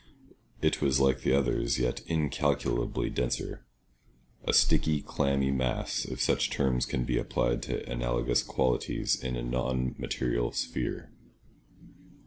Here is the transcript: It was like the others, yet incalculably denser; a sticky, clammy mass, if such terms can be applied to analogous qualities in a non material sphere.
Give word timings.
It 0.63 0.81
was 0.81 0.99
like 0.99 1.21
the 1.21 1.33
others, 1.35 1.77
yet 1.77 2.01
incalculably 2.07 3.11
denser; 3.11 3.67
a 4.43 4.51
sticky, 4.51 5.03
clammy 5.03 5.51
mass, 5.51 6.05
if 6.05 6.19
such 6.19 6.49
terms 6.49 6.87
can 6.87 7.03
be 7.05 7.19
applied 7.19 7.61
to 7.65 7.87
analogous 7.87 8.41
qualities 8.41 9.13
in 9.21 9.35
a 9.35 9.43
non 9.43 9.93
material 9.99 10.53
sphere. 10.53 11.11